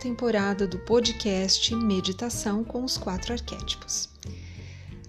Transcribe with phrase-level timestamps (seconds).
[0.00, 4.08] Temporada do podcast Meditação com os Quatro Arquétipos.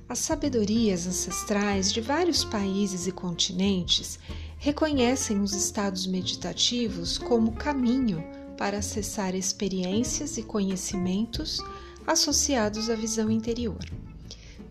[0.10, 4.20] As sabedorias ancestrais de vários países e continentes
[4.58, 8.22] reconhecem os estados meditativos como caminho
[8.58, 11.60] para acessar experiências e conhecimentos
[12.06, 13.80] associados à visão interior.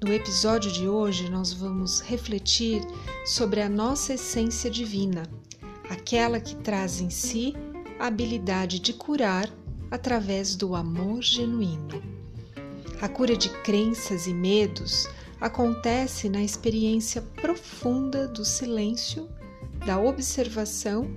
[0.04, 2.82] No episódio de hoje, nós vamos refletir
[3.24, 5.22] sobre a nossa essência divina,
[5.88, 7.54] aquela que traz em si
[7.98, 9.50] a habilidade de curar
[9.90, 12.02] através do amor genuíno.
[13.00, 15.08] A cura de crenças e medos
[15.40, 19.28] acontece na experiência profunda do silêncio,
[19.86, 21.10] da observação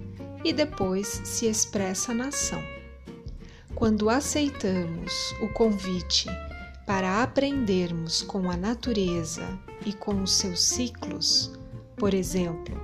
[0.43, 2.63] e depois se expressa na ação.
[3.75, 6.27] Quando aceitamos o convite
[6.85, 11.51] para aprendermos com a natureza e com os seus ciclos,
[11.97, 12.79] por exemplo,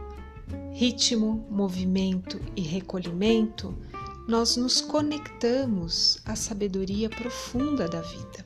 [0.74, 3.78] ritmo, movimento e recolhimento,
[4.30, 8.46] nós nos conectamos à sabedoria profunda da vida.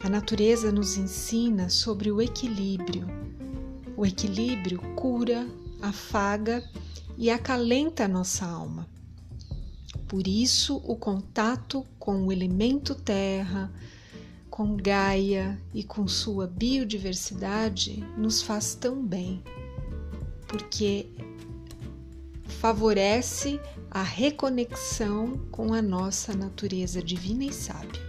[0.00, 3.06] A natureza nos ensina sobre o equilíbrio.
[3.96, 5.46] O equilíbrio cura,
[5.80, 6.68] afaga
[7.16, 8.88] e acalenta a nossa alma.
[10.08, 13.72] Por isso, o contato com o elemento terra,
[14.50, 19.40] com Gaia e com sua biodiversidade nos faz tão bem,
[20.48, 21.06] porque
[22.56, 28.02] favorece a reconexão com a nossa natureza divina e sábia.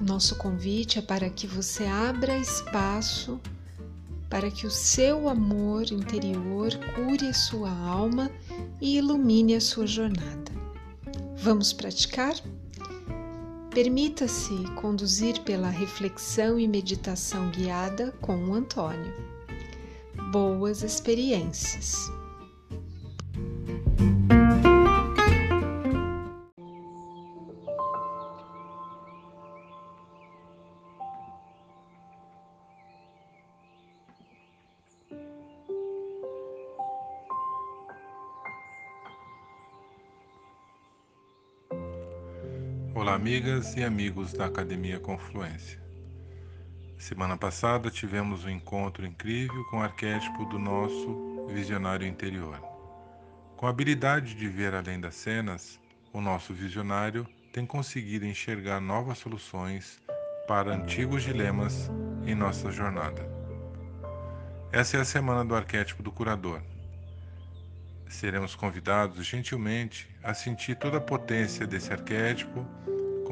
[0.00, 3.40] Nosso convite é para que você abra espaço
[4.32, 8.30] para que o seu amor interior cure a sua alma
[8.80, 10.50] e ilumine a sua jornada.
[11.36, 12.32] Vamos praticar?
[13.74, 19.12] Permita-se conduzir pela reflexão e meditação guiada com o Antônio.
[20.30, 22.10] Boas experiências!
[43.22, 45.80] Amigas e amigos da Academia Confluência.
[46.98, 52.58] Semana passada tivemos um encontro incrível com o arquétipo do nosso visionário interior.
[53.56, 55.80] Com a habilidade de ver além das cenas,
[56.12, 60.02] o nosso visionário tem conseguido enxergar novas soluções
[60.48, 61.88] para antigos dilemas
[62.26, 63.24] em nossa jornada.
[64.72, 66.60] Essa é a semana do arquétipo do curador.
[68.08, 72.66] Seremos convidados gentilmente a sentir toda a potência desse arquétipo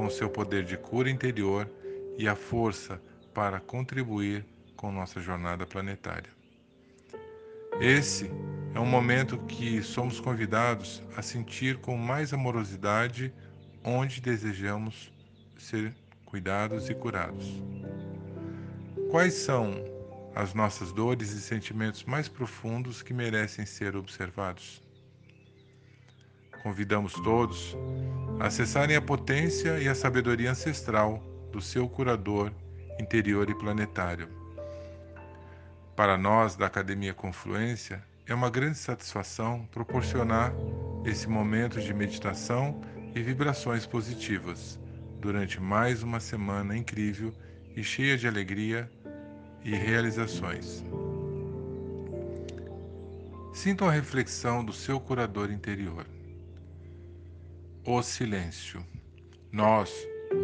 [0.01, 1.69] com seu poder de cura interior
[2.17, 2.99] e a força
[3.35, 4.43] para contribuir
[4.75, 6.31] com nossa jornada planetária.
[7.79, 8.25] Esse
[8.73, 13.31] é um momento que somos convidados a sentir com mais amorosidade
[13.83, 15.13] onde desejamos
[15.55, 15.93] ser
[16.25, 17.61] cuidados e curados.
[19.11, 19.85] Quais são
[20.33, 24.81] as nossas dores e sentimentos mais profundos que merecem ser observados?
[26.61, 27.75] Convidamos todos
[28.39, 32.51] a acessarem a potência e a sabedoria ancestral do seu curador
[32.99, 34.29] interior e planetário.
[35.95, 40.53] Para nós da Academia Confluência, é uma grande satisfação proporcionar
[41.03, 42.79] esse momento de meditação
[43.15, 44.79] e vibrações positivas
[45.19, 47.33] durante mais uma semana incrível
[47.75, 48.89] e cheia de alegria
[49.63, 50.85] e realizações.
[53.51, 56.05] Sintam a reflexão do seu curador interior
[57.85, 58.85] o silêncio.
[59.51, 59.91] Nós,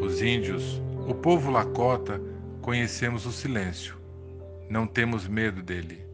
[0.01, 2.19] os índios, o povo Lakota,
[2.61, 3.95] conhecemos o silêncio.
[4.69, 6.05] Não temos medo dele.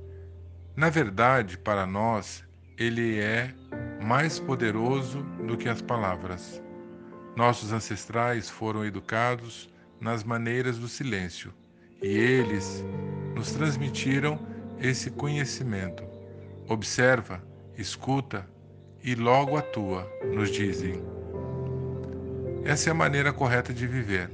[0.76, 2.44] Na verdade, para nós,
[2.78, 3.54] ele é
[4.02, 6.62] mais poderoso do que as palavras.
[7.36, 9.70] Nossos ancestrais foram educados
[10.00, 11.54] nas maneiras do silêncio
[12.02, 12.84] e eles
[13.34, 14.38] nos transmitiram
[14.78, 16.04] esse conhecimento.
[16.68, 17.42] Observa,
[17.78, 18.48] escuta
[19.04, 21.04] e logo atua, nos dizem.
[22.64, 24.32] Essa é a maneira correta de viver.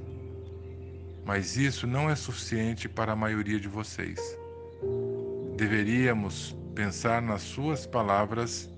[1.25, 4.19] Mas isso não é suficiente para a maioria de vocês.
[5.55, 8.69] Deveríamos pensar nas suas palavras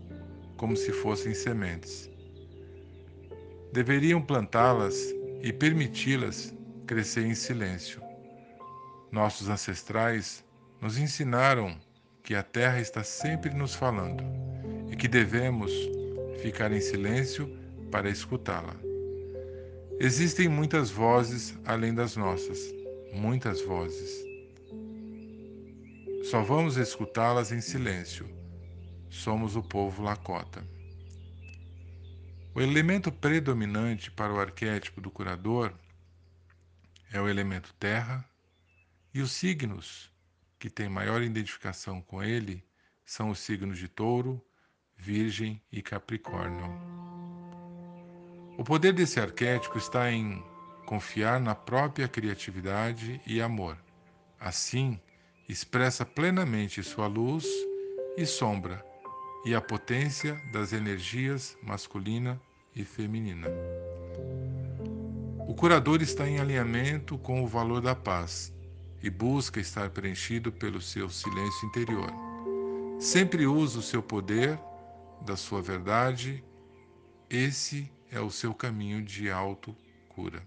[0.56, 2.10] como se fossem sementes.
[3.74, 4.96] Deveriam plantá-las
[5.42, 6.54] e permiti-las
[6.88, 8.02] crescer em silêncio.
[9.12, 10.44] Nossos ancestrais
[10.80, 11.78] nos ensinaram
[12.24, 14.51] que a terra está sempre nos falando
[15.02, 15.72] que devemos
[16.44, 17.50] ficar em silêncio
[17.92, 18.76] para escutá-la.
[20.00, 22.60] Existem muitas vozes além das nossas,
[23.12, 24.24] muitas vozes.
[26.30, 28.30] Só vamos escutá-las em silêncio.
[29.10, 30.64] Somos o povo Lakota.
[32.54, 35.74] O elemento predominante para o arquétipo do curador
[37.12, 38.24] é o elemento terra,
[39.12, 40.12] e os signos
[40.60, 42.64] que têm maior identificação com ele
[43.04, 44.40] são os signos de touro,
[45.02, 46.72] virgem e capricórnio.
[48.56, 50.44] O poder desse arquétipo está em
[50.86, 53.76] confiar na própria criatividade e amor.
[54.40, 55.00] Assim,
[55.50, 57.48] expressa plenamente sua luz
[58.16, 58.86] e sombra
[59.44, 62.40] e a potência das energias masculina
[62.76, 63.48] e feminina.
[65.48, 68.54] O curador está em alinhamento com o valor da paz
[69.02, 72.12] e busca estar preenchido pelo seu silêncio interior.
[73.00, 74.60] Sempre usa o seu poder,
[75.26, 76.44] da sua verdade,
[77.30, 80.44] esse é o seu caminho de autocura.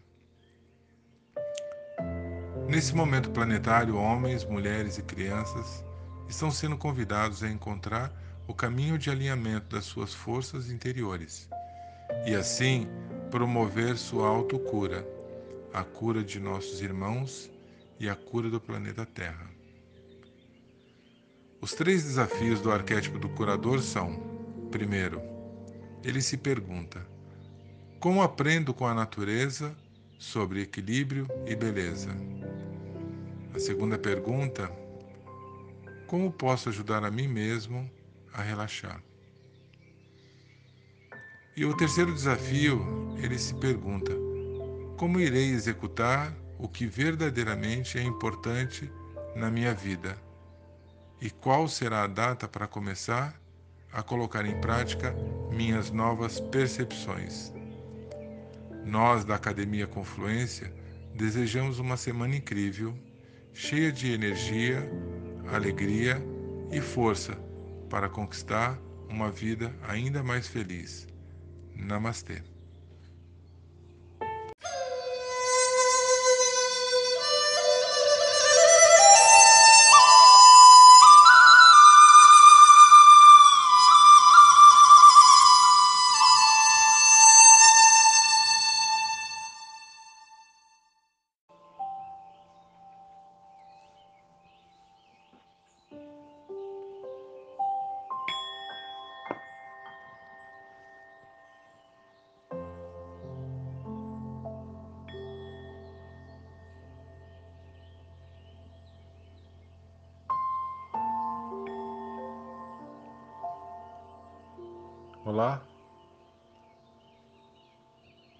[2.69, 5.85] Nesse momento planetário, homens, mulheres e crianças
[6.29, 8.12] estão sendo convidados a encontrar
[8.47, 11.49] o caminho de alinhamento das suas forças interiores
[12.27, 12.87] e assim
[13.31, 15.06] promover sua autocura,
[15.73, 17.50] a cura de nossos irmãos
[17.99, 19.50] e a cura do planeta Terra.
[21.61, 24.33] Os três desafios do arquétipo do curador são:
[24.75, 25.23] primeiro,
[26.03, 27.06] ele se pergunta:
[28.00, 29.73] como aprendo com a natureza
[30.19, 32.11] sobre equilíbrio e beleza?
[33.55, 34.69] A segunda pergunta:
[36.09, 37.88] como posso ajudar a mim mesmo
[38.32, 39.00] a relaxar.
[41.56, 44.11] E o terceiro desafio, ele se pergunta:
[44.97, 48.91] como irei executar o que verdadeiramente é importante
[49.37, 50.19] na minha vida?
[51.20, 53.41] E qual será a data para começar
[53.94, 55.14] a colocar em prática
[55.50, 57.52] minhas novas percepções?
[58.85, 60.70] Nós da Academia Confluência
[61.14, 62.93] desejamos uma semana incrível,
[63.52, 64.91] cheia de energia,
[65.46, 66.20] alegria
[66.70, 67.35] e força
[67.88, 71.06] para conquistar uma vida ainda mais feliz.
[71.75, 72.54] Namastê.
[115.34, 115.60] Olá,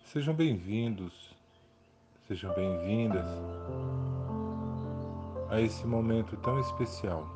[0.05, 1.35] sejam bem-vindos,
[2.29, 3.26] sejam bem-vindas
[5.50, 7.26] a esse momento tão especial,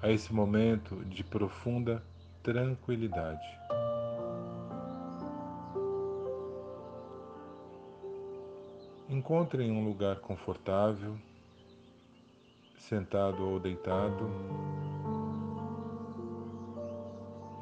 [0.00, 2.00] a esse momento de profunda
[2.44, 3.58] tranquilidade.
[9.08, 11.18] Encontrem um lugar confortável,
[12.78, 14.30] sentado ou deitado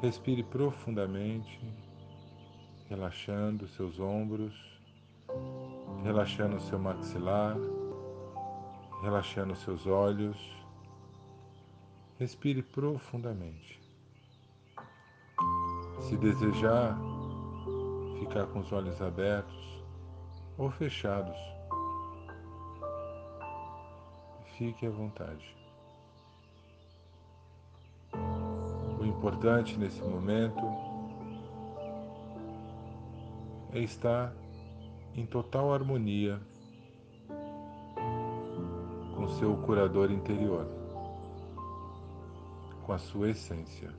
[0.01, 1.61] Respire profundamente,
[2.89, 4.51] relaxando seus ombros,
[6.03, 7.55] relaxando seu maxilar,
[9.03, 10.37] relaxando seus olhos.
[12.17, 13.79] Respire profundamente.
[15.99, 16.97] Se desejar
[18.19, 19.83] ficar com os olhos abertos
[20.57, 21.37] ou fechados,
[24.57, 25.60] fique à vontade.
[29.21, 30.59] Importante nesse momento
[33.71, 34.33] é estar
[35.13, 36.41] em total harmonia
[39.15, 40.65] com seu curador interior,
[42.83, 43.93] com a sua essência.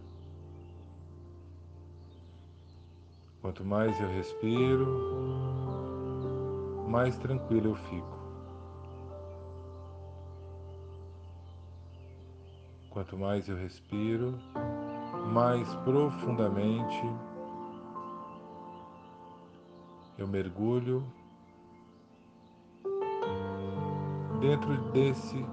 [3.40, 4.86] Quanto mais eu respiro,
[6.88, 8.18] mais tranquilo eu fico.
[12.90, 14.36] Quanto mais eu respiro,
[15.30, 17.02] mais profundamente
[20.18, 21.04] eu mergulho
[24.40, 25.44] dentro desse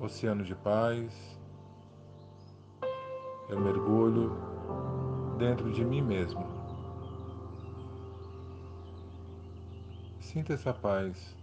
[0.00, 1.38] oceano de paz,
[3.48, 4.36] eu mergulho
[5.38, 6.46] dentro de mim mesmo.
[10.20, 11.36] Sinta essa paz.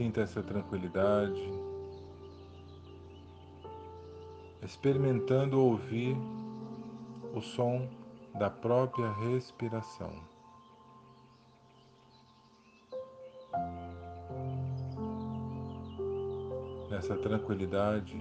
[0.00, 1.52] Sinta essa tranquilidade,
[4.62, 6.16] experimentando ouvir
[7.34, 7.86] o som
[8.38, 10.10] da própria respiração.
[16.88, 18.16] Nessa tranquilidade,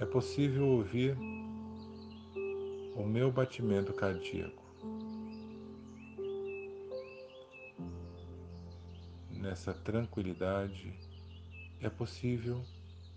[0.00, 1.16] é possível ouvir
[2.96, 4.67] o meu batimento cardíaco.
[9.58, 10.96] Nessa tranquilidade,
[11.80, 12.64] é possível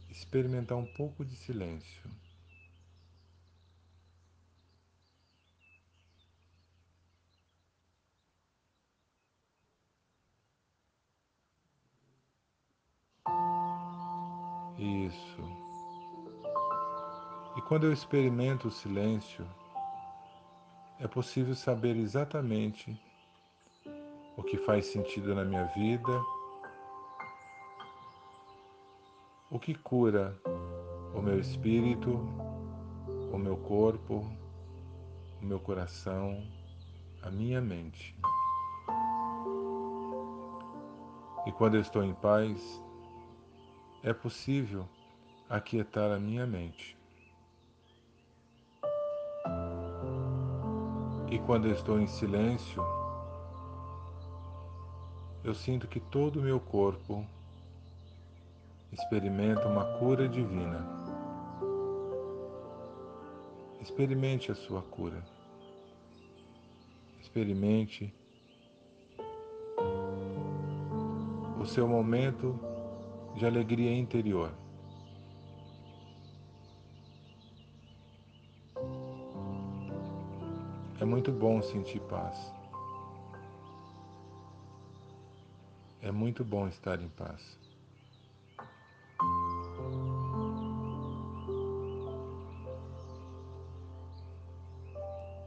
[0.09, 2.09] experimentar um pouco de silêncio.
[14.79, 15.43] Isso.
[17.55, 19.47] E quando eu experimento o silêncio,
[20.99, 22.99] é possível saber exatamente
[24.37, 26.21] o que faz sentido na minha vida,
[29.49, 30.39] o que cura
[31.13, 32.11] o meu espírito,
[33.31, 34.25] o meu corpo,
[35.41, 36.41] o meu coração,
[37.21, 38.15] a minha mente.
[41.45, 42.81] E quando eu estou em paz,
[44.03, 44.87] é possível
[45.49, 46.97] aquietar a minha mente.
[51.29, 52.83] E quando eu estou em silêncio,
[55.43, 57.25] eu sinto que todo o meu corpo
[58.91, 60.85] experimenta uma cura divina.
[63.81, 65.23] Experimente a sua cura.
[67.19, 68.13] Experimente
[71.59, 72.59] o seu momento
[73.35, 74.51] de alegria interior.
[80.99, 82.60] É muito bom sentir paz.
[86.03, 87.59] É muito bom estar em paz.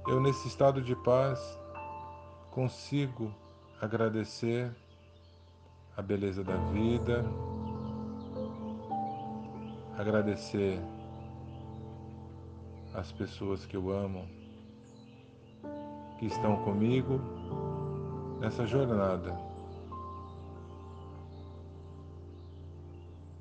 [0.07, 1.41] Eu, nesse estado de paz,
[2.53, 3.35] consigo
[3.81, 4.71] agradecer
[5.97, 7.25] a beleza da vida,
[9.99, 10.79] agradecer
[12.95, 14.29] as pessoas que eu amo,
[16.21, 17.19] que estão comigo
[18.41, 19.37] nessa jornada,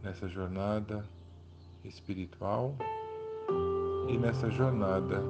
[0.04, 1.08] nessa jornada
[1.84, 2.76] espiritual
[4.10, 5.24] e nessa jornada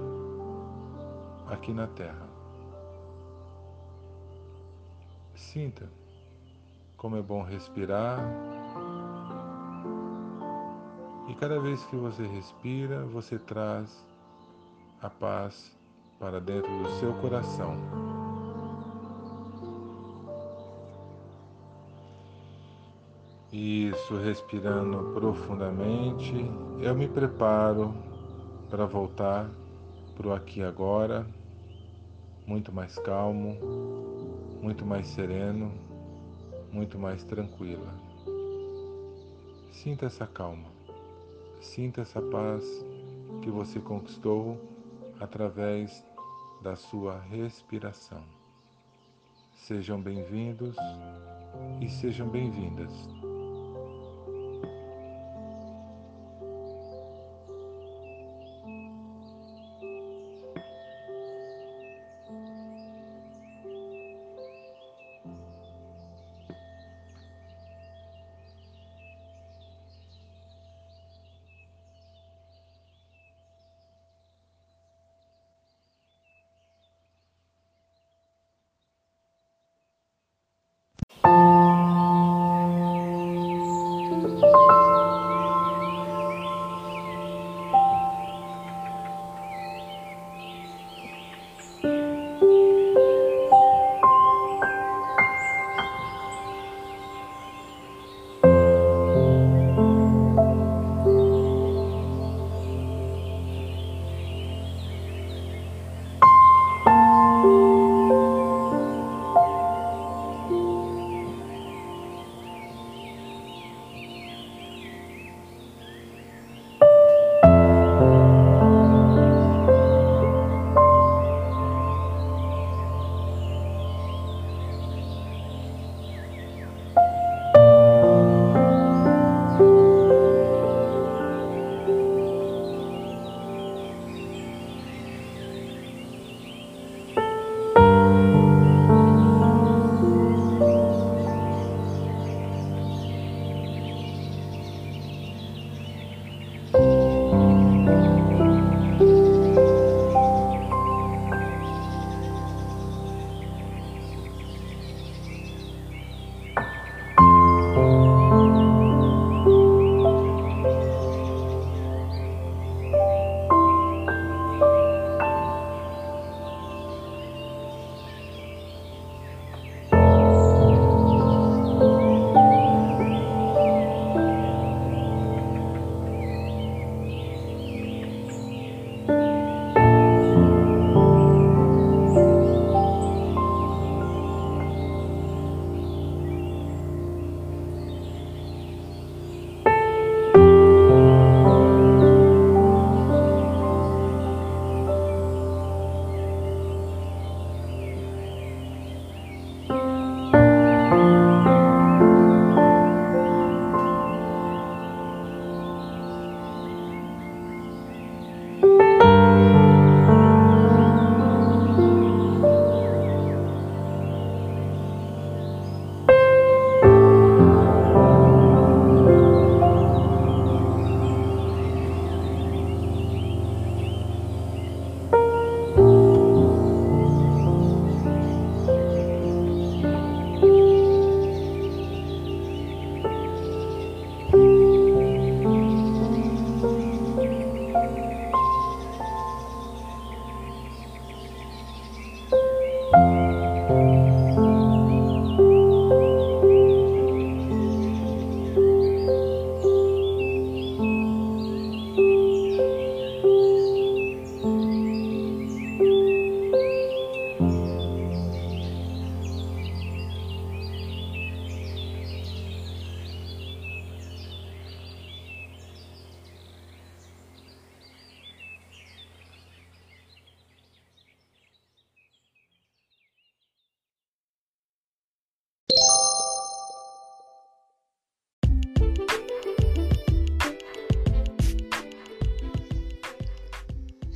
[1.48, 2.27] aqui na Terra.
[5.36, 5.88] Sinta
[6.98, 8.20] como é bom respirar
[11.30, 14.06] e cada vez que você respira, você traz
[15.01, 15.72] a paz
[16.20, 18.02] para dentro do seu coração.
[24.03, 26.36] Isso, respirando profundamente,
[26.81, 27.95] eu me preparo
[28.69, 29.50] para voltar
[30.13, 31.25] para o aqui agora,
[32.45, 33.57] muito mais calmo,
[34.62, 35.72] muito mais sereno,
[36.69, 37.93] muito mais tranquila.
[39.72, 40.67] Sinta essa calma.
[41.62, 42.86] Sinta essa paz
[43.41, 44.60] que você conquistou
[45.17, 46.05] através
[46.62, 48.22] da sua respiração.
[49.53, 50.75] Sejam bem-vindos
[51.79, 52.91] e sejam bem-vindas.